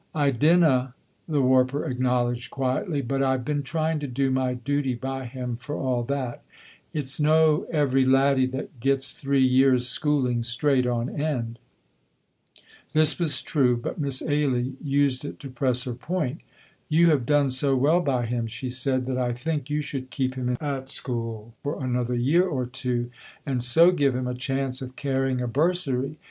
[0.15, 0.95] "I dinna,"
[1.27, 5.75] the warper acknowledged quietly, "but I've been trying to do my duty by him for
[5.75, 6.41] all that.
[6.91, 11.59] It's no every laddie that gets three years' schooling straight on end."
[12.93, 16.41] This was true, but Miss Ailie used it to press her point.
[16.89, 20.33] "You have done so well by him," she said, "that I think you should keep
[20.33, 23.11] him at school for another year or two,
[23.45, 26.17] and so give him a chance of carrying a bursary.